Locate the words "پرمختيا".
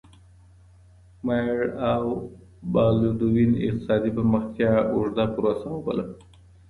4.17-4.73